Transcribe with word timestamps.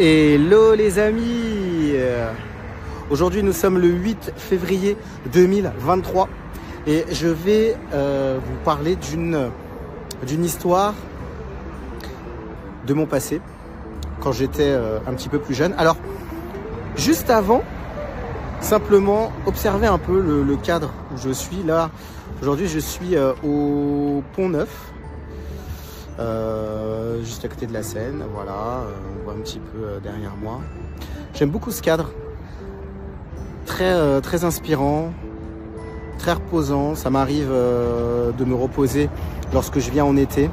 Hello 0.00 0.74
les 0.74 0.98
amis 0.98 1.92
Aujourd'hui 3.10 3.42
nous 3.42 3.52
sommes 3.52 3.78
le 3.78 3.88
8 3.88 4.32
février 4.36 4.96
2023 5.34 6.30
et 6.86 7.04
je 7.12 7.28
vais 7.28 7.76
euh, 7.92 8.38
vous 8.42 8.56
parler 8.64 8.96
d'une 8.96 10.44
histoire 10.44 10.94
de 12.86 12.94
mon 12.94 13.04
passé 13.04 13.42
quand 14.20 14.32
j'étais 14.32 14.70
euh, 14.70 14.98
un 15.06 15.12
petit 15.12 15.28
peu 15.28 15.38
plus 15.38 15.54
jeune. 15.54 15.74
Alors 15.76 15.98
juste 16.96 17.28
avant, 17.28 17.62
simplement 18.60 19.30
observer 19.44 19.88
un 19.88 19.98
peu 19.98 20.18
le, 20.18 20.42
le 20.42 20.56
cadre 20.56 20.90
où 21.14 21.18
je 21.18 21.30
suis 21.30 21.62
là. 21.66 21.90
Aujourd'hui 22.40 22.66
je 22.66 22.78
suis 22.78 23.14
euh, 23.14 23.34
au 23.44 24.22
Pont 24.34 24.48
Neuf 24.48 24.90
euh, 26.18 27.22
juste 27.24 27.44
à 27.44 27.48
côté 27.48 27.66
de 27.66 27.72
la 27.72 27.82
Seine, 27.82 28.22
voilà, 28.34 28.52
euh, 28.52 28.92
on 29.18 29.24
voit 29.24 29.32
un 29.32 29.40
petit 29.42 29.58
peu 29.58 29.78
euh, 29.78 30.00
derrière 30.00 30.36
moi. 30.36 30.60
J'aime 31.34 31.50
beaucoup 31.50 31.70
ce 31.70 31.80
cadre, 31.80 32.10
très, 33.64 34.20
très 34.20 34.44
inspirant, 34.44 35.12
très 36.18 36.34
reposant. 36.34 36.94
Ça 36.94 37.08
m'arrive 37.08 37.48
de 37.48 38.44
me 38.44 38.54
reposer 38.54 39.08
lorsque 39.54 39.78
je 39.78 39.90
viens 39.90 40.04
en 40.04 40.16
été 40.18 40.50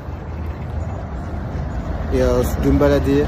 et 2.13 2.19
de 2.19 2.71
me 2.71 2.79
balader 2.79 3.25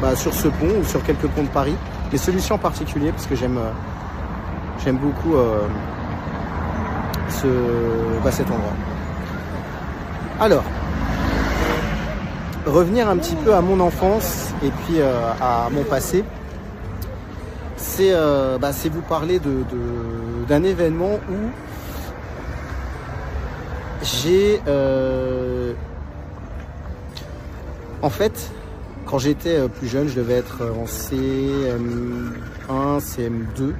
bah, 0.00 0.14
sur 0.14 0.32
ce 0.32 0.46
pont 0.46 0.80
ou 0.80 0.84
sur 0.84 1.02
quelques 1.02 1.26
ponts 1.26 1.42
de 1.42 1.48
Paris. 1.48 1.74
Mais 2.12 2.18
celui-ci 2.18 2.52
en 2.52 2.58
particulier 2.58 3.10
parce 3.10 3.26
que 3.26 3.34
j'aime 3.34 3.58
beaucoup 4.98 5.34
ce, 7.30 7.48
bah, 8.22 8.30
cet 8.30 8.46
endroit. 8.46 8.74
Alors, 10.38 10.62
revenir 12.66 13.08
un 13.08 13.16
petit 13.16 13.36
peu 13.36 13.54
à 13.54 13.60
mon 13.60 13.78
enfance 13.80 14.52
et 14.64 14.70
puis 14.70 15.00
euh, 15.00 15.32
à 15.40 15.68
mon 15.70 15.84
passé, 15.84 16.24
c'est 17.76 18.12
euh, 18.12 18.58
bah, 18.58 18.70
vous 18.70 19.02
parler 19.02 19.40
d'un 20.48 20.62
événement 20.62 21.18
où 21.30 21.50
j'ai 24.02 24.60
euh, 24.66 25.72
en 28.02 28.10
fait 28.10 28.50
quand 29.06 29.18
j'étais 29.18 29.68
plus 29.68 29.88
jeune 29.88 30.08
je 30.08 30.14
devais 30.14 30.34
être 30.34 30.62
en 30.62 30.86
CM1 30.86 32.98
CM2 32.98 33.74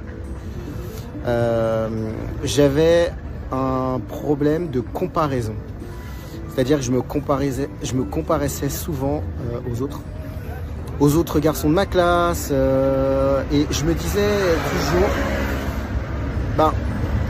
j'avais 2.43 3.11
un 3.51 3.99
problème 4.07 4.69
de 4.69 4.79
comparaison 4.79 5.55
c'est-à-dire 6.53 6.77
que 6.77 6.83
je 6.83 6.91
me, 6.91 7.01
comparaissais, 7.01 7.67
je 7.81 7.93
me 7.95 8.69
souvent 8.69 9.23
euh, 9.51 9.59
aux 9.71 9.81
autres, 9.81 10.01
aux 10.99 11.15
autres 11.15 11.39
garçons 11.39 11.67
de 11.67 11.73
ma 11.73 11.87
classe, 11.87 12.49
euh, 12.51 13.41
et 13.51 13.65
je 13.71 13.83
me 13.85 13.93
disais 13.95 14.29
toujours, 14.69 15.09
ben, 16.55 16.71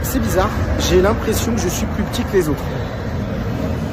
c'est 0.02 0.18
bizarre, 0.18 0.50
j'ai 0.78 1.00
l'impression 1.00 1.54
que 1.54 1.60
je 1.60 1.68
suis 1.68 1.86
plus 1.86 2.02
petit 2.04 2.22
que 2.24 2.36
les 2.36 2.48
autres. 2.50 2.62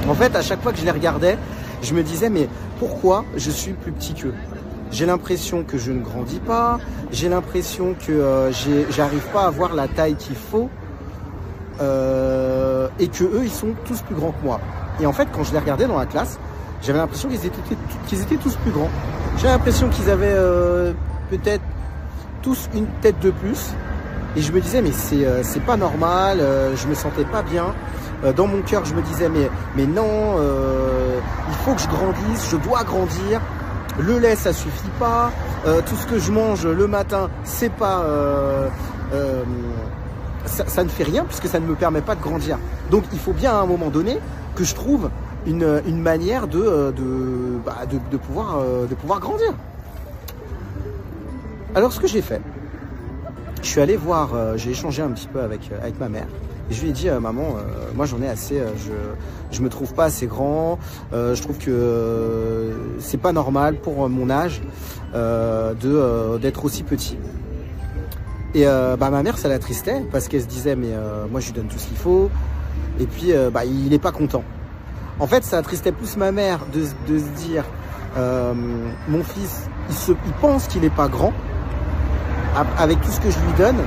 En 0.10 0.14
fait, 0.16 0.36
à 0.36 0.42
chaque 0.42 0.62
fois 0.62 0.74
que 0.74 0.80
je 0.80 0.84
les 0.84 0.92
regardais, 0.92 1.38
je 1.82 1.94
me 1.94 2.04
disais, 2.04 2.30
mais 2.30 2.50
pourquoi 2.80 3.24
je 3.38 3.52
suis 3.52 3.72
plus 3.72 3.94
petit 3.94 4.14
qu'eux? 4.14 4.34
J'ai 4.92 5.06
l'impression 5.06 5.64
que 5.64 5.78
je 5.78 5.94
ne 5.94 6.02
grandis 6.02 6.40
pas, 6.40 6.78
j'ai 7.14 7.30
l'impression 7.30 7.96
que 8.06 8.12
euh, 8.12 8.52
j'arrive 8.90 9.26
pas 9.32 9.44
à 9.44 9.48
avoir 9.48 9.76
la 9.76 9.88
taille 9.88 10.16
qu'il 10.16 10.36
faut, 10.36 10.70
et 13.00 13.08
que 13.08 13.24
eux, 13.24 13.42
ils 13.44 13.50
sont 13.50 13.74
tous 13.86 14.02
plus 14.02 14.14
grands 14.14 14.32
que 14.32 14.46
moi. 14.46 14.60
Et 15.00 15.06
en 15.06 15.14
fait, 15.14 15.28
quand 15.32 15.44
je 15.44 15.52
les 15.54 15.60
regardais 15.60 15.88
dans 15.88 15.98
la 15.98 16.06
classe, 16.06 16.40
j'avais 16.82 17.00
l'impression 17.00 17.30
qu'ils 17.30 17.46
étaient, 17.46 18.38
tous 18.38 18.56
plus 18.56 18.72
grands. 18.72 18.90
J'avais 19.38 19.54
l'impression 19.54 19.88
qu'ils 19.90 20.10
avaient 20.10 20.34
euh, 20.34 20.94
peut-être 21.30 21.64
tous 22.42 22.70
une 22.74 22.88
tête 23.02 23.20
de 23.20 23.32
plus. 23.32 23.74
Et 24.36 24.42
je 24.42 24.52
me 24.52 24.62
disais, 24.62 24.82
mais 24.82 24.92
c'est 24.92 25.26
euh, 25.26 25.44
pas 25.66 25.78
normal, 25.78 26.40
euh, 26.40 26.76
je 26.76 26.88
me 26.88 26.96
sentais 26.96 27.26
pas 27.26 27.44
bien. 27.44 27.74
dans 28.36 28.48
mon 28.48 28.62
cœur, 28.62 28.86
je 28.86 28.94
me 28.94 29.02
disais, 29.02 29.30
mais, 29.30 29.50
mais 29.76 29.86
non, 29.86 30.38
il 31.50 31.56
faut 31.64 31.74
que 31.74 31.82
je 31.82 31.88
grandisse, 31.88 32.50
je 32.52 32.58
dois 32.58 32.84
grandir. 32.84 33.42
Le 34.00 34.20
lait, 34.20 34.36
ça 34.36 34.54
suffit 34.54 34.92
pas. 35.00 35.32
tout 35.86 35.96
ce 35.96 36.08
que 36.08 36.20
je 36.20 36.32
mange 36.32 36.66
le 36.66 36.88
matin, 36.88 37.30
c'est 37.44 37.72
pas 37.72 38.06
ça, 40.46 40.84
ne 40.84 40.90
fait 40.90 41.04
rien 41.04 41.26
puisque 41.26 41.48
ça 41.48 41.60
ne 41.60 41.66
me 41.66 41.76
permet 41.76 42.02
pas 42.02 42.16
de 42.16 42.22
grandir. 42.22 42.58
Donc 42.90 43.04
il 43.14 43.20
faut 43.20 43.34
bien 43.34 43.52
à 43.52 43.62
un 43.62 43.66
moment 43.66 43.90
donné 43.90 44.20
que 44.56 44.64
je 44.64 44.76
trouve 44.76 45.10
une, 45.46 46.02
manière 46.02 46.48
de, 46.48 46.62
euh, 46.62 46.92
bah, 47.66 47.80
de, 47.90 48.00
de, 48.12 48.18
pouvoir, 48.18 48.60
euh, 48.60 48.86
de 48.86 48.96
pouvoir 48.96 49.20
grandir. 49.20 49.54
Alors 51.74 51.94
ce 51.94 52.00
que 52.00 52.08
j'ai 52.08 52.22
fait, 52.22 52.42
je 53.62 53.68
suis 53.68 53.82
allé 53.82 53.96
voir, 53.96 54.34
euh, 54.34 54.58
j'ai 54.58 54.72
échangé 54.72 55.02
un 55.02 55.10
petit 55.10 55.28
peu 55.28 55.42
avec, 55.42 55.62
avec 55.82 56.00
ma 56.00 56.10
mère. 56.10 56.28
Et 56.70 56.74
je 56.74 56.82
lui 56.84 56.90
ai 56.90 56.94
dit, 56.94 57.10
maman, 57.10 57.56
moi 57.96 58.06
j'en 58.06 58.22
ai 58.22 58.30
assez, 58.30 58.58
je, 58.78 58.94
je 59.52 59.62
me 59.62 59.68
trouve 59.68 59.94
pas 59.94 60.06
assez 60.06 60.26
grand, 60.26 60.80
je 61.12 61.42
trouve 61.42 61.58
que 61.58 62.72
c'est 63.00 63.20
pas 63.20 63.34
normal 63.34 63.76
pour 63.76 64.08
mon 64.08 64.30
âge 64.30 64.62
d'être 65.14 66.64
aussi 66.64 66.84
petit. 66.84 67.18
Et 68.56 68.64
bah, 68.64 69.10
ma 69.10 69.22
mère, 69.22 69.38
ça 69.38 69.50
l'attristait 69.50 70.02
parce 70.14 70.30
qu'elle 70.30 70.44
se 70.44 70.48
disait, 70.48 70.78
mais 70.78 70.94
moi 71.30 71.42
je 71.42 71.48
lui 71.48 71.54
donne 71.54 71.68
tout 71.68 71.78
ce 71.78 71.88
qu'il 71.88 71.98
faut, 71.98 72.30
et 73.02 73.08
puis, 73.08 73.34
euh, 73.34 73.50
bah, 73.50 73.66
il 73.66 73.90
n'est 73.90 74.00
pas 74.00 74.12
content. 74.12 74.44
En 75.20 75.26
fait, 75.26 75.44
ça 75.44 75.58
attristait 75.58 75.92
plus 75.92 76.18
ma 76.18 76.32
mère 76.32 76.60
de, 76.72 76.84
se 76.84 77.24
dire, 77.44 77.64
euh, 78.16 78.54
mon 79.08 79.24
fils, 79.24 79.68
il, 79.90 79.96
se, 79.96 80.12
il 80.12 80.34
pense 80.34 80.68
qu'il 80.68 80.82
n'est 80.82 80.92
pas 80.92 81.08
grand, 81.08 81.34
avec 82.78 83.02
tout 83.02 83.10
ce 83.10 83.20
que 83.20 83.32
je 83.32 83.40
lui 83.40 83.54
donne. 83.58 83.80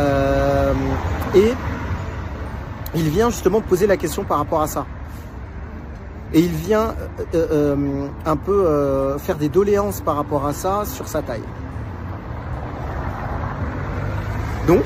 Euh, 0.00 0.72
et 1.36 1.52
il 2.96 3.08
vient 3.10 3.30
justement 3.30 3.60
poser 3.60 3.86
la 3.86 3.96
question 3.96 4.24
par 4.24 4.38
rapport 4.38 4.62
à 4.62 4.66
ça. 4.66 4.84
Et 6.34 6.40
il 6.40 6.50
vient 6.50 6.94
un 8.26 8.36
peu 8.36 9.16
faire 9.18 9.36
des 9.36 9.48
doléances 9.48 10.00
par 10.00 10.16
rapport 10.16 10.46
à 10.46 10.52
ça 10.52 10.82
sur 10.84 11.08
sa 11.08 11.22
taille. 11.22 11.42
Donc, 14.66 14.84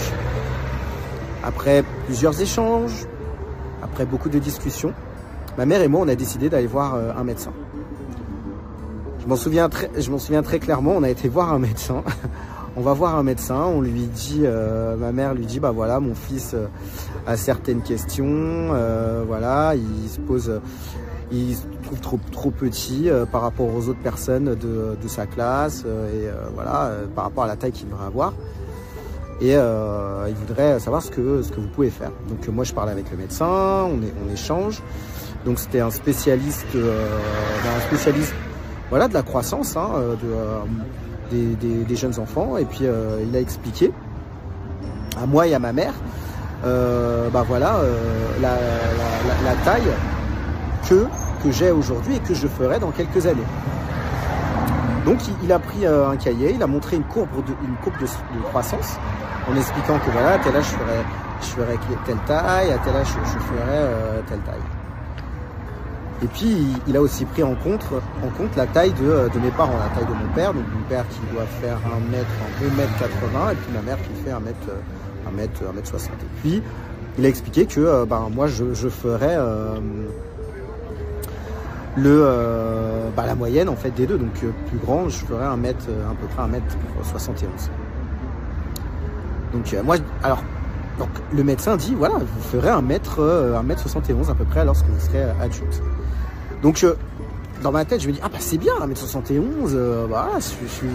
après 1.42 1.84
plusieurs 2.06 2.40
échanges, 2.40 3.06
après 3.82 4.04
beaucoup 4.04 4.28
de 4.28 4.38
discussions, 4.38 4.92
ma 5.58 5.66
mère 5.66 5.82
et 5.82 5.88
moi, 5.88 6.00
on 6.04 6.08
a 6.08 6.14
décidé 6.14 6.48
d'aller 6.48 6.66
voir 6.66 6.94
euh, 6.94 7.12
un 7.16 7.24
médecin. 7.24 7.52
Je 9.20 9.26
m'en 9.28 9.36
souviens, 9.36 9.68
très, 9.68 10.58
clairement, 10.58 10.94
on 10.96 11.02
a 11.02 11.10
été 11.10 11.28
voir 11.28 11.52
un 11.52 11.58
médecin. 11.58 12.02
on 12.76 12.80
va 12.80 12.92
voir 12.92 13.16
un 13.16 13.22
médecin, 13.22 13.62
on 13.64 13.80
lui 13.80 14.06
dit, 14.06 14.42
euh, 14.44 14.96
ma 14.96 15.12
mère 15.12 15.34
lui 15.34 15.46
dit, 15.46 15.60
bah 15.60 15.70
voilà, 15.70 16.00
mon 16.00 16.14
fils 16.14 16.54
euh, 16.54 16.66
a 17.26 17.36
certaines 17.36 17.82
questions, 17.82 18.68
voilà, 19.26 19.74
il 19.76 20.08
se 20.08 20.18
pose, 20.18 20.60
il 21.30 21.54
se 21.54 21.62
trouve 21.84 22.00
trop, 22.00 22.20
trop 22.32 22.50
petit 22.50 23.08
par 23.30 23.42
rapport 23.42 23.72
aux 23.72 23.88
autres 23.88 24.02
personnes 24.02 24.56
de, 24.56 24.96
de 25.00 25.08
sa 25.08 25.26
classe, 25.26 25.84
et 25.84 26.26
voilà, 26.52 26.90
par 27.14 27.24
rapport 27.24 27.44
à 27.44 27.46
la 27.46 27.54
taille 27.54 27.70
qu'il 27.70 27.88
devrait 27.88 28.06
avoir 28.06 28.32
et 29.42 29.56
euh, 29.56 30.26
il 30.28 30.34
voudrait 30.34 30.78
savoir 30.78 31.02
ce 31.02 31.10
que, 31.10 31.42
ce 31.42 31.50
que 31.50 31.60
vous 31.60 31.66
pouvez 31.66 31.90
faire. 31.90 32.12
Donc 32.28 32.46
moi 32.48 32.64
je 32.64 32.72
parle 32.72 32.90
avec 32.90 33.10
le 33.10 33.16
médecin, 33.16 33.88
on, 33.90 34.32
échange. 34.32 34.80
Donc 35.44 35.58
c'était 35.58 35.80
un 35.80 35.90
spécialiste, 35.90 36.76
euh, 36.76 37.18
ben, 37.64 37.70
un 37.76 37.80
spécialiste 37.80 38.32
voilà, 38.88 39.08
de 39.08 39.14
la 39.14 39.22
croissance 39.22 39.76
hein, 39.76 39.90
euh, 39.96 40.62
de, 41.32 41.84
des, 41.84 41.96
jeunes 41.96 42.20
enfants. 42.20 42.56
Et 42.56 42.64
puis 42.64 42.84
il 42.84 43.36
a 43.36 43.40
expliqué 43.40 43.90
à 45.20 45.26
moi 45.26 45.48
et 45.48 45.54
à 45.54 45.58
ma 45.58 45.72
mère 45.72 45.94
bah 46.62 47.44
voilà, 47.48 47.80
la, 48.40 49.54
taille 49.64 49.82
que, 50.88 51.06
que 51.42 51.50
j'ai 51.50 51.72
aujourd'hui 51.72 52.16
et 52.16 52.20
que 52.20 52.34
je 52.34 52.46
ferai 52.46 52.78
dans 52.78 52.92
quelques 52.92 53.26
années. 53.26 53.42
Donc 55.04 55.18
il, 55.42 55.52
a 55.52 55.58
pris 55.58 55.84
un 55.86 56.16
cahier, 56.16 56.52
il 56.54 56.62
a 56.62 56.66
montré 56.66 56.96
une 56.96 57.04
courbe 57.04 57.44
de, 57.44 57.52
une 57.66 57.74
courbe 57.82 57.96
de 58.00 58.42
croissance 58.44 58.98
en 59.50 59.56
expliquant 59.56 59.98
que 59.98 60.10
voilà, 60.10 60.34
à 60.34 60.38
tel 60.38 60.54
âge 60.56 60.64
je 60.64 61.54
ferais, 61.56 61.76
je 61.80 62.06
telle 62.06 62.18
taille, 62.26 62.70
à 62.70 62.78
tel 62.78 62.94
âge 62.94 63.08
je, 63.08 63.38
ferais 63.38 63.66
euh, 63.68 64.20
telle 64.28 64.40
taille. 64.40 64.54
Et 66.22 66.26
puis 66.26 66.56
il, 66.86 66.96
a 66.96 67.00
aussi 67.00 67.24
pris 67.24 67.42
en 67.42 67.54
compte, 67.56 67.84
la 68.56 68.66
taille 68.66 68.92
de, 68.92 69.28
de, 69.28 69.38
mes 69.40 69.50
parents, 69.50 69.76
la 69.76 70.00
taille 70.00 70.08
de 70.08 70.14
mon 70.14 70.32
père, 70.34 70.54
donc 70.54 70.64
mon 70.72 70.82
père 70.88 71.04
qui 71.08 71.20
doit 71.34 71.46
faire 71.60 71.78
1 71.84 72.10
mètre, 72.10 72.26
2 72.60 72.66
mètres 72.76 72.96
80 72.98 73.50
et 73.50 73.54
puis 73.56 73.72
ma 73.74 73.82
mère 73.82 73.98
qui 73.98 74.24
fait 74.24 74.30
1 74.30 74.38
mètre, 74.40 74.56
1 75.26 75.30
mètre, 75.32 75.60
1 75.68 75.72
mètre 75.72 75.88
60. 75.88 76.12
Et 76.12 76.40
puis 76.40 76.62
il 77.18 77.26
a 77.26 77.28
expliqué 77.28 77.66
que 77.66 77.80
euh, 77.80 78.04
ben, 78.06 78.28
moi 78.32 78.46
je, 78.46 78.72
je 78.72 78.88
ferais 78.88 79.36
euh, 79.36 79.80
le, 81.96 83.10
bah, 83.16 83.26
la 83.26 83.34
moyenne 83.34 83.68
en 83.68 83.76
fait 83.76 83.90
des 83.90 84.06
deux, 84.06 84.18
donc 84.18 84.32
plus 84.32 84.78
grand, 84.78 85.08
je 85.08 85.16
ferais 85.24 85.44
1 85.44 85.56
mètre, 85.56 85.86
à 86.10 86.14
peu 86.14 86.26
près 86.26 86.42
1 86.42 86.48
mètre 86.48 86.76
71. 87.02 87.48
Donc 89.52 89.74
euh, 89.74 89.82
moi, 89.82 89.96
alors, 90.22 90.42
donc 90.98 91.08
le 91.32 91.44
médecin 91.44 91.76
dit, 91.76 91.94
voilà, 91.94 92.14
vous 92.18 92.42
ferez 92.42 92.68
un 92.68 92.82
mètre, 92.82 93.20
euh, 93.20 93.56
un 93.56 93.62
mètre 93.62 93.82
71 93.82 94.30
à 94.30 94.34
peu 94.34 94.44
près 94.44 94.64
lorsque 94.64 94.86
vous 94.86 95.00
serez 95.00 95.22
euh, 95.22 95.32
adulte. 95.40 95.82
Donc 96.62 96.84
dans 97.62 97.72
ma 97.72 97.84
tête, 97.84 98.02
je 98.02 98.08
me 98.08 98.12
dis, 98.12 98.20
ah 98.22 98.28
bah 98.28 98.38
c'est 98.40 98.58
bien, 98.58 98.74
1m71, 98.80 99.42
euh, 99.74 100.06
bah, 100.06 100.28
je, 100.36 100.40
suis, 100.40 100.86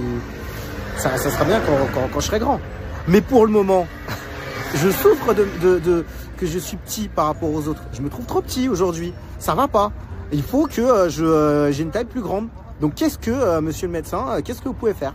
ça, 0.98 1.18
ça 1.18 1.30
sera 1.30 1.46
bien 1.46 1.60
quand, 1.66 2.08
quand, 2.12 2.20
je 2.20 2.26
serai 2.26 2.40
grand. 2.40 2.60
Mais 3.08 3.22
pour 3.22 3.46
le 3.46 3.52
moment, 3.52 3.88
je 4.76 4.90
souffre 4.90 5.34
de, 5.34 5.80
de, 5.80 6.06
que 6.38 6.46
je 6.46 6.60
suis 6.60 6.78
petit 6.78 7.08
par 7.08 7.28
rapport 7.28 7.52
aux 7.52 7.68
autres. 7.68 7.82
Je 7.94 8.02
me 8.02 8.10
trouve 8.10 8.26
trop 8.26 8.42
petit 8.42 8.70
aujourd'hui. 8.70 9.14
Ça 9.40 9.56
va 9.56 9.68
pas. 9.68 9.92
Il 10.32 10.44
faut 10.44 10.68
que 10.68 10.82
euh, 10.82 11.10
euh, 11.20 11.72
j'ai 11.72 11.84
une 11.84 11.92
taille 11.92 12.06
plus 12.06 12.22
grande. 12.22 12.48
Donc 12.82 12.96
qu'est-ce 12.96 13.18
que, 13.18 13.60
monsieur 13.60 13.88
le 13.88 13.94
médecin, 13.94 14.42
qu'est-ce 14.44 14.62
que 14.62 14.68
vous 14.68 14.76
pouvez 14.76 14.94
faire? 14.94 15.14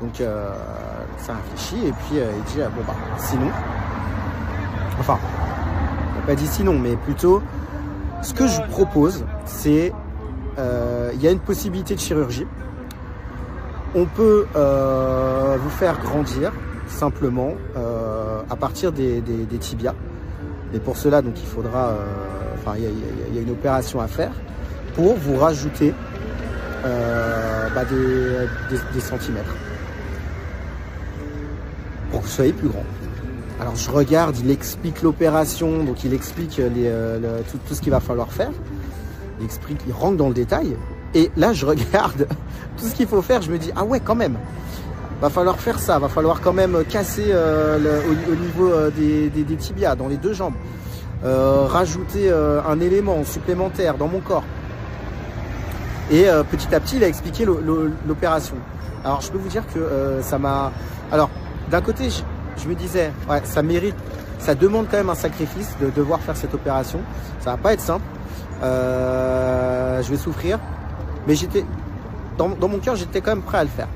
Donc 0.00 0.20
ça 1.18 1.34
réfléchit 1.34 1.86
et 1.86 1.92
puis 1.92 2.16
il 2.18 2.44
dit, 2.52 2.58
bon 2.58 2.82
bah 2.84 2.94
sinon, 3.16 3.48
enfin, 4.98 5.18
il 6.10 6.20
n'a 6.20 6.26
pas 6.26 6.34
dit 6.34 6.48
sinon, 6.48 6.76
mais 6.76 6.96
plutôt, 6.96 7.42
ce 8.22 8.34
que 8.34 8.48
je 8.48 8.60
propose, 8.62 9.24
c'est 9.44 9.92
euh, 10.58 11.10
il 11.14 11.22
y 11.22 11.28
a 11.28 11.30
une 11.30 11.38
possibilité 11.38 11.94
de 11.94 12.00
chirurgie. 12.00 12.46
On 13.94 14.04
peut 14.04 14.46
euh, 14.56 15.56
vous 15.60 15.70
faire 15.70 15.98
grandir 16.00 16.52
simplement 16.88 17.52
euh, 17.76 18.40
à 18.48 18.56
partir 18.56 18.92
des, 18.92 19.22
tibias. 19.60 19.94
Et 20.74 20.78
pour 20.78 20.96
cela, 20.96 21.22
donc, 21.22 21.34
il 21.36 21.46
faudra, 21.46 21.92
il 22.76 23.34
y, 23.34 23.38
a 23.38 23.42
une 23.42 23.50
opération 23.50 24.00
à 24.00 24.08
faire 24.08 24.32
pour 24.94 25.16
vous 25.16 25.36
rajouter 25.36 25.94
bah, 26.82 27.84
des, 27.84 29.00
centimètres 29.00 29.54
pour 32.10 32.20
que 32.20 32.26
vous 32.26 32.30
soyez 32.30 32.52
plus 32.52 32.68
grand. 32.68 32.84
Alors 33.60 33.76
je 33.76 33.90
regarde, 33.90 34.36
il 34.38 34.50
explique 34.50 35.02
l'opération, 35.02 35.84
donc 35.84 36.04
il 36.04 36.14
explique 36.14 36.60
tout, 37.66 37.74
ce 37.74 37.80
qu'il 37.80 37.90
va 37.90 38.00
falloir 38.00 38.32
faire 38.32 38.50
il 39.38 39.44
explique, 39.44 39.80
il 39.86 39.92
rentre 39.92 40.16
dans 40.16 40.28
le 40.28 40.34
détail. 40.34 40.76
Et 41.14 41.30
là, 41.36 41.52
je 41.52 41.66
regarde 41.66 42.26
tout 42.76 42.86
ce 42.86 42.94
qu'il 42.94 43.06
faut 43.06 43.22
faire. 43.22 43.42
Je 43.42 43.50
me 43.50 43.58
dis, 43.58 43.70
ah 43.76 43.84
ouais, 43.84 44.00
quand 44.00 44.14
même. 44.14 44.36
Va 45.20 45.30
falloir 45.30 45.58
faire 45.58 45.78
ça. 45.78 45.98
Va 45.98 46.08
falloir 46.08 46.40
quand 46.40 46.52
même 46.52 46.84
casser 46.88 47.26
euh, 47.28 48.00
au, 48.30 48.34
niveau 48.34 48.70
euh, 48.70 48.90
des, 48.90 49.56
tibias, 49.56 49.96
dans 49.96 50.08
les 50.08 50.16
deux 50.16 50.32
jambes. 50.32 50.54
Euh, 51.24 51.66
rajouter 51.66 52.30
un 52.30 52.78
élément 52.80 53.24
supplémentaire 53.24 53.96
dans 53.96 54.08
mon 54.08 54.20
corps. 54.20 54.44
Et 56.10 56.26
petit 56.50 56.72
à 56.74 56.80
petit, 56.80 56.96
il 56.96 57.04
a 57.04 57.08
expliqué 57.08 57.44
l'opération. 58.06 58.56
Alors, 59.04 59.20
je 59.20 59.30
peux 59.30 59.38
vous 59.38 59.48
dire 59.48 59.64
que 59.72 60.20
ça 60.22 60.38
m'a... 60.38 60.72
Alors, 61.10 61.30
d'un 61.70 61.80
côté, 61.80 62.08
je, 62.10 62.68
me 62.68 62.74
disais, 62.74 63.12
ouais, 63.28 63.40
ça 63.44 63.62
mérite, 63.62 63.96
ça 64.38 64.54
demande 64.54 64.86
quand 64.90 64.98
même 64.98 65.10
un 65.10 65.16
sacrifice 65.16 65.76
de 65.80 65.90
devoir 65.90 66.20
faire 66.20 66.36
cette 66.36 66.54
opération. 66.54 67.00
Ça 67.40 67.52
va 67.52 67.56
pas 67.56 67.72
être 67.72 67.80
simple. 67.80 68.04
Euh, 68.62 70.02
je 70.02 70.10
vais 70.10 70.16
souffrir. 70.16 70.58
Mais 71.26 71.34
j'étais 71.34 71.64
dans, 72.38 72.48
mon 72.48 72.78
cœur, 72.78 72.96
j'étais 72.96 73.20
quand 73.20 73.32
même 73.32 73.42
prêt 73.42 73.58
à 73.58 73.64
le 73.64 73.70
faire. 73.70 73.88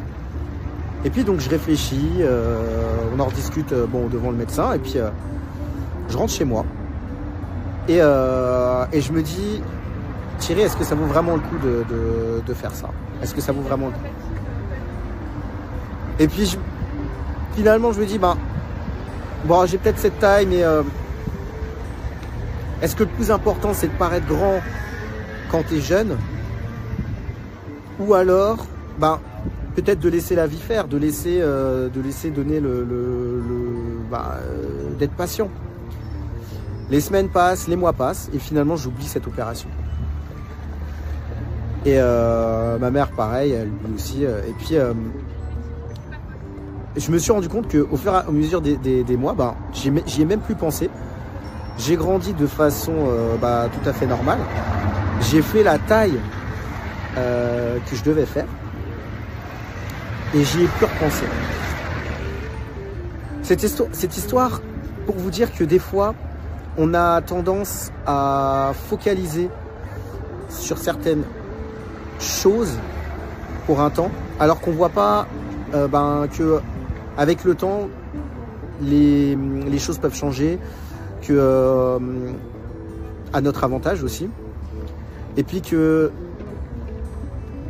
Et 1.05 1.11
puis 1.11 1.25
donc 1.25 1.40
je 1.40 1.49
réfléchis, 1.49 2.19
euh, 2.20 2.58
on 3.14 3.20
en 3.20 3.26
rediscute 3.26 3.72
euh, 3.72 3.87
bon, 3.87 4.08
devant 4.08 4.31
le 4.31 4.37
médecin, 4.37 4.72
et 4.75 4.78
puis 4.78 4.96
je 6.08 6.17
rentre 6.17 6.32
chez 6.32 6.44
moi. 6.44 6.64
Et, 7.90 7.96
et 7.96 9.00
je 9.00 9.12
me 9.12 9.20
dis, 9.20 9.60
Thierry, 10.38 10.62
est-ce 10.62 10.76
que 10.76 10.84
ça 10.84 10.94
vaut 10.94 11.06
vraiment 11.06 11.34
le 11.34 11.40
coup 11.40 11.58
de, 11.58 12.54
faire 12.54 12.72
ça? 12.72 12.90
Est-ce 13.22 13.34
que 13.34 13.40
ça 13.40 13.52
vaut 13.52 13.62
vraiment 13.62 13.87
le 13.87 13.92
coup? 13.92 13.98
Et 16.19 16.28
puis 16.28 16.56
finalement, 17.54 17.92
je 17.92 18.00
me 18.00 18.06
dis, 18.06 18.19
bah, 18.19 18.37
bon, 19.44 19.66
j'ai 19.66 19.78
peut-être 19.78 19.98
cette 19.98 20.19
taille, 20.20 20.46
mais 20.46 20.62
est-ce 22.82 22.96
que 22.96 23.02
le 23.02 23.10
plus 23.10 23.31
important, 23.31 23.75
c'est 23.75 23.88
de 23.88 23.98
paraître 23.98 24.26
grand 24.26 24.60
quand 25.50 25.62
tu 25.69 25.76
es 25.76 25.81
jeune? 25.81 26.16
Ou 27.98 28.14
alors, 28.14 28.64
ben, 28.98 29.20
peut-être 29.76 30.00
de 30.00 30.08
laisser 30.08 30.34
la 30.34 30.46
vie 30.46 30.60
faire, 30.60 30.88
de 30.88 30.96
laisser, 30.96 31.38
euh, 31.40 31.88
de 31.88 32.00
laisser 32.00 32.31
donner 32.31 32.60
le... 32.60 32.86
Ben, 34.10 34.22
euh, 34.43 34.90
d'être 34.98 35.12
patient. 35.12 35.48
Les 36.90 37.00
semaines 37.00 37.28
passent, 37.28 37.69
les 37.69 37.76
mois 37.76 37.92
passent, 37.92 38.31
et 38.34 38.38
finalement, 38.38 38.76
j'oublie 38.76 39.06
cette 39.06 39.26
opération. 39.26 39.69
Et 41.87 41.94
euh, 41.96 42.78
ma 42.78 42.90
mère, 42.90 43.10
pareil, 43.12 43.52
elle 43.52 43.70
aussi. 43.94 44.25
et 44.25 44.54
puis, 44.58 44.76
je 46.96 47.10
me 47.12 47.19
suis 47.19 47.32
rendu 47.32 47.48
compte 47.48 47.70
qu'au 47.70 47.96
fur 47.96 48.12
et 48.12 48.16
à 48.16 48.31
mesure 48.31 48.60
des, 48.60 49.16
mois, 49.16 49.34
ben, 49.34 49.54
j'y 49.72 50.22
ai 50.22 50.25
même 50.25 50.40
plus 50.40 50.56
pensé. 50.56 50.90
J'ai 51.78 51.96
grandi 51.96 52.34
de 52.34 52.46
façon 52.46 52.93
euh, 52.93 53.36
bah, 53.36 53.69
tout 53.72 53.88
à 53.88 53.93
fait 53.93 54.06
normale. 54.06 54.40
J'ai 55.31 55.40
fait 55.40 55.62
la 55.62 55.78
taille 55.78 56.19
euh, 57.16 57.78
que 57.88 57.96
je 57.96 58.02
devais 58.02 58.26
faire. 58.26 58.46
Et 60.34 60.44
j'y 60.44 60.64
ai. 60.64 60.69
Cette 63.43 63.62
histoire, 63.62 63.88
cette 63.93 64.16
histoire, 64.16 64.60
pour 65.06 65.16
vous 65.16 65.31
dire 65.31 65.54
que 65.54 65.64
des 65.64 65.78
fois, 65.78 66.14
on 66.78 66.94
a 66.94 67.20
tendance 67.20 67.90
à 68.06 68.72
focaliser 68.88 69.49
sur 70.49 70.78
certaines 70.78 71.25
choses 72.19 72.76
pour 73.67 73.81
un 73.81 73.90
temps, 73.90 74.11
alors 74.38 74.61
qu'on 74.61 74.70
ne 74.70 74.76
voit 74.76 74.88
pas 74.88 75.26
euh, 75.75 75.88
ben, 75.88 76.26
que 76.37 76.61
avec 77.17 77.44
le 77.44 77.55
temps, 77.55 77.88
les, 78.82 79.37
choses 79.78 79.99
peuvent 79.99 80.14
changer, 80.14 80.58
euh, 81.31 81.99
à 83.32 83.40
notre 83.40 83.62
avantage 83.62 84.02
aussi. 84.02 84.28
Et 85.37 85.44
puis 85.44 85.61
que 85.62 86.11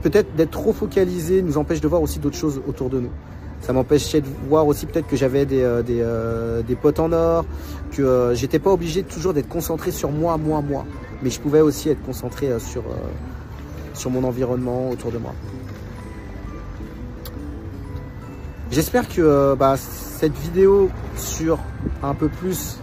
peut-être 0.03 0.35
d'être 0.35 0.51
trop 0.51 0.73
focalisé 0.73 1.43
nous 1.43 1.59
empêche 1.59 1.81
de 1.81 1.89
voir 1.89 2.01
aussi 2.01 2.19
d'autres 2.19 2.37
choses 2.39 2.61
autour 2.67 2.89
de 2.89 3.01
nous. 3.01 3.11
Ça 3.61 3.73
m'empêchait 3.73 4.21
de 4.21 4.27
voir 4.49 4.67
aussi 4.67 4.87
peut-être 4.87 5.07
que 5.07 5.17
j'avais 5.17 5.45
des, 5.45 5.63
euh, 5.63 5.83
euh, 5.89 6.63
des, 6.63 6.77
potes 6.77 6.99
en 6.99 7.13
or, 7.13 7.45
que 7.93 8.33
j'étais 8.35 8.59
pas 8.59 8.71
obligé 8.71 9.03
toujours 9.03 9.35
d'être 9.35 9.49
concentré 9.49 9.91
sur 9.91 10.11
moi, 10.11 10.37
moi, 10.37 10.63
moi. 10.63 10.85
Mais 11.23 11.31
je 11.31 11.41
pouvais 11.41 11.61
aussi 11.61 11.91
être 11.91 12.03
concentré 12.03 12.49
sur, 12.59 12.83
sur 13.93 14.11
mon 14.11 14.25
environnement 14.25 14.89
autour 14.91 15.13
de 15.13 15.19
moi. 15.19 15.35
J'espère 18.71 19.09
que 19.09 19.55
bah, 19.55 19.77
cette 19.77 20.37
vidéo 20.39 20.91
sur 21.17 21.59
un 22.03 22.15
peu 22.15 22.29
plus 22.29 22.79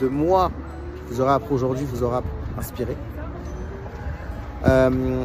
de 0.00 0.06
moi 0.06 0.52
vous 1.10 1.20
aurez 1.20 1.32
appris 1.32 1.54
aujourd'hui 1.54 1.86
vous 1.90 2.02
aura 2.02 2.22
inspiré. 2.58 2.96
Euh, 4.66 5.24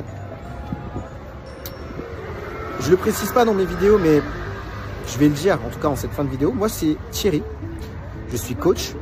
je 2.79 2.91
le 2.91 2.97
précise 2.97 3.31
pas 3.31 3.45
dans 3.45 3.53
mes 3.53 3.65
vidéos, 3.65 3.97
mais 3.97 4.21
je 5.07 5.17
vais 5.17 5.27
le 5.27 5.33
dire 5.33 5.59
en 5.65 5.69
tout 5.69 5.79
cas 5.79 5.87
en 5.87 5.95
cette 5.95 6.11
fin 6.11 6.23
de 6.23 6.29
vidéo. 6.29 6.51
Moi, 6.51 6.69
c'est 6.69 6.95
Thierry. 7.11 7.43
Je 8.31 8.37
suis 8.37 8.55
coach 8.55 8.93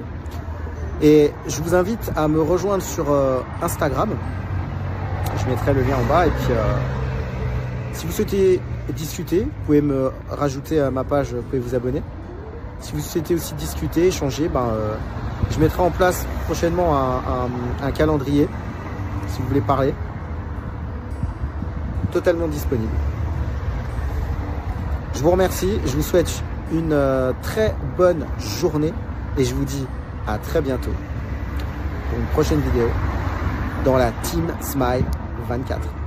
et 1.01 1.31
je 1.48 1.62
vous 1.62 1.74
invite 1.74 2.12
à 2.15 2.27
me 2.27 2.41
rejoindre 2.41 2.84
sur 2.84 3.12
euh, 3.12 3.39
Instagram. 3.62 4.10
Je 5.38 5.50
mettrai 5.50 5.74
le 5.74 5.81
lien 5.81 5.96
en 5.96 6.05
bas 6.08 6.27
et 6.27 6.29
puis 6.29 6.51
euh, 6.51 6.63
si 7.93 8.05
vous 8.05 8.12
souhaitez 8.12 8.60
discuter, 8.93 9.41
vous 9.41 9.65
pouvez 9.65 9.81
me 9.81 10.12
rajouter 10.29 10.79
à 10.79 10.91
ma 10.91 11.03
page, 11.03 11.34
vous 11.34 11.41
pouvez 11.43 11.60
vous 11.60 11.75
abonner. 11.75 12.03
Si 12.81 12.93
vous 12.93 13.00
souhaitez 13.00 13.36
aussi 13.36 13.53
discuter, 13.53 14.08
échanger, 14.08 14.50
ben, 14.50 14.74
je 15.50 15.60
mettrai 15.60 15.84
en 15.84 15.91
place 15.91 16.25
prochainement 16.46 16.96
un, 17.84 17.91
calendrier, 17.91 18.48
si 19.27 19.41
vous 19.41 19.48
voulez 19.48 19.62
parler. 19.62 19.93
Totalement 22.12 22.48
disponible. 22.48 22.91
Je 25.22 25.24
vous 25.24 25.34
remercie, 25.34 25.70
je 25.86 25.96
vous 25.96 26.01
souhaite 26.01 26.42
une 26.74 26.94
euh, 26.94 27.32
très 27.44 27.75
bonne 27.96 28.25
journée 28.60 28.92
et 29.38 29.46
je 29.46 29.54
vous 29.54 29.66
dis 29.66 29.86
à 30.25 30.40
très 30.40 30.62
bientôt 30.62 30.90
pour 32.10 32.18
une 32.18 32.25
prochaine 32.34 32.60
vidéo 32.62 32.88
dans 33.86 33.98
la 33.98 34.12
Team 34.24 34.48
Smile 34.62 35.06
24. 35.48 36.00